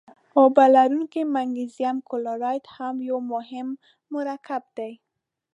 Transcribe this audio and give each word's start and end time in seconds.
اوبه 0.39 0.65
لرونکی 0.75 1.21
مګنیزیم 1.35 1.97
کلورایډ 2.09 2.65
هم 2.75 2.95
یو 3.09 3.19
مهم 3.33 3.67
مرکب 4.13 4.63
دی. 4.77 4.91